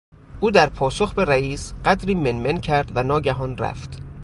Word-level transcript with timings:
او 0.39 0.51
در 0.51 0.69
پاسخ 0.69 1.13
به 1.13 1.25
رئیس 1.25 1.73
قدری 1.85 2.15
من 2.15 2.31
من 2.31 2.59
کرد 2.61 2.91
و 2.95 3.03
ناگهان 3.03 3.57
رفت. 3.57 3.97